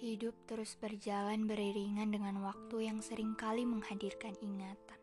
[0.00, 4.96] Hidup terus berjalan beriringan dengan waktu yang sering kali menghadirkan ingatan.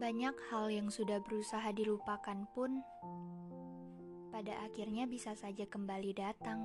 [0.00, 2.80] Banyak hal yang sudah berusaha dilupakan pun,
[4.32, 6.64] pada akhirnya bisa saja kembali datang.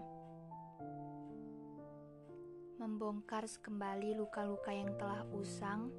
[2.79, 5.91] Membongkar kembali luka-luka yang telah usang,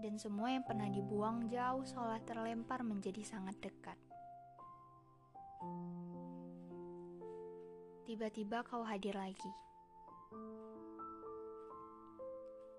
[0.00, 4.13] dan semua yang pernah dibuang jauh seolah terlempar menjadi sangat dekat.
[8.04, 9.48] Tiba-tiba kau hadir lagi.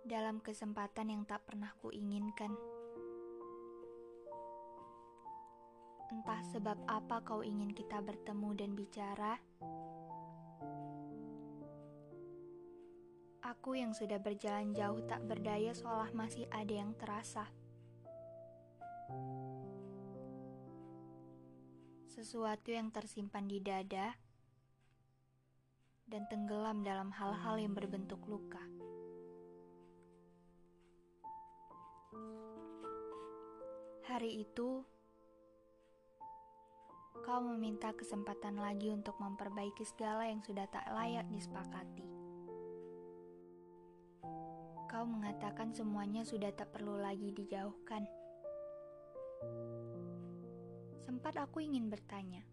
[0.05, 2.53] Dalam kesempatan yang tak pernah kuinginkan.
[6.13, 9.33] Entah sebab apa kau ingin kita bertemu dan bicara.
[13.41, 17.49] Aku yang sudah berjalan jauh tak berdaya seolah masih ada yang terasa.
[22.13, 24.13] Sesuatu yang tersimpan di dada
[26.05, 28.61] dan tenggelam dalam hal-hal yang berbentuk luka.
[34.05, 34.85] Hari itu,
[37.25, 42.05] kau meminta kesempatan lagi untuk memperbaiki segala yang sudah tak layak disepakati.
[44.85, 48.05] Kau mengatakan semuanya sudah tak perlu lagi dijauhkan.
[51.01, 52.45] Sempat aku ingin bertanya,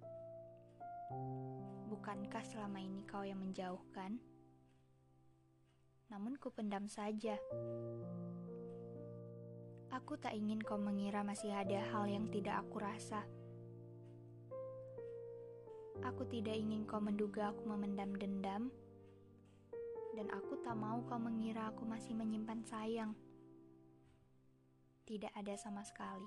[1.93, 4.19] bukankah selama ini kau yang menjauhkan?
[6.13, 7.41] Namun ku pendam saja.
[9.93, 13.25] Aku tak ingin kau mengira masih ada hal yang tidak aku rasa.
[16.03, 18.73] Aku tidak ingin kau menduga aku memendam dendam,
[20.17, 23.13] dan aku tak mau kau mengira aku masih menyimpan sayang.
[25.05, 26.27] Tidak ada sama sekali.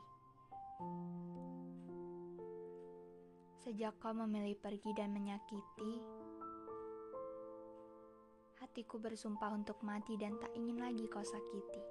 [3.65, 5.97] Sejak kau memilih pergi dan menyakiti,
[8.61, 11.81] hatiku bersumpah untuk mati dan tak ingin lagi kau sakiti.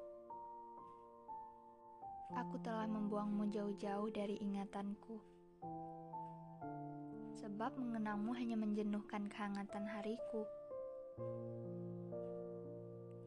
[2.38, 5.18] Aku telah membuangmu jauh-jauh dari ingatanku.
[7.42, 10.46] Sebab mengenangmu hanya menjenuhkan kehangatan hariku.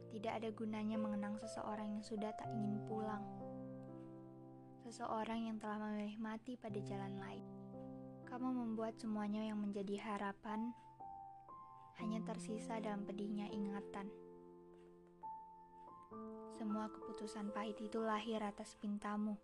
[0.07, 3.27] Tidak ada gunanya mengenang seseorang yang sudah tak ingin pulang.
[4.87, 7.66] Seseorang yang telah memilih mati pada jalan lain.
[8.27, 10.75] Kamu membuat semuanya yang menjadi harapan
[12.03, 14.11] hanya tersisa dalam pedihnya ingatan.
[16.59, 19.39] Semua keputusan pahit itu lahir atas pintamu.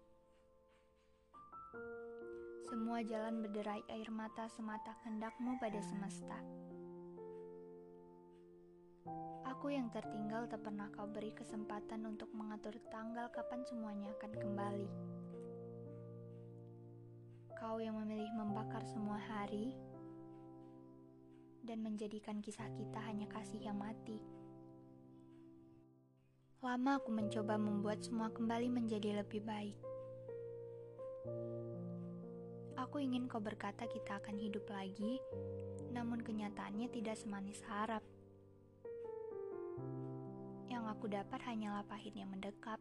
[2.67, 6.41] Semua jalan berderai air mata semata kehendakmu pada semesta.
[9.47, 14.89] Aku yang tertinggal tak pernah kau beri kesempatan untuk mengatur tanggal kapan semuanya akan kembali.
[17.53, 18.32] Kau yang memilih
[19.27, 19.71] hari
[21.63, 24.19] dan menjadikan kisah kita hanya kasih yang mati.
[26.63, 29.75] Lama aku mencoba membuat semua kembali menjadi lebih baik.
[32.79, 35.19] Aku ingin kau berkata kita akan hidup lagi,
[35.91, 38.03] namun kenyataannya tidak semanis harap.
[40.67, 42.79] Yang aku dapat hanyalah pahit yang mendekap.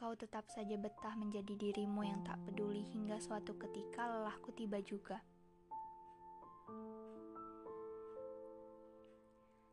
[0.00, 5.20] Kau tetap saja betah menjadi dirimu yang tak peduli hingga suatu ketika lelahku tiba juga.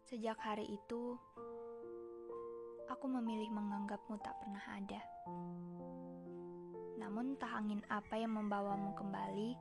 [0.04, 1.16] Sejak hari itu,
[2.92, 5.00] aku memilih menganggapmu tak pernah ada.
[7.00, 9.56] Namun, entah angin apa yang membawamu kembali,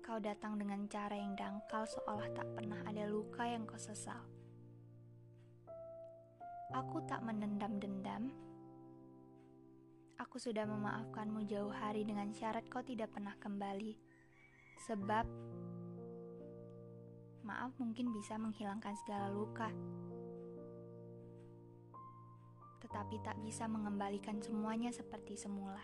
[0.00, 4.24] kau datang dengan cara yang dangkal seolah tak pernah ada luka yang kau sesal.
[6.72, 8.32] Aku tak menendam dendam.
[10.16, 13.92] Aku sudah memaafkanmu jauh hari dengan syarat kau tidak pernah kembali.
[14.88, 15.26] Sebab
[17.44, 19.68] maaf mungkin bisa menghilangkan segala luka,
[22.80, 25.82] tetapi tak bisa mengembalikan semuanya seperti semula.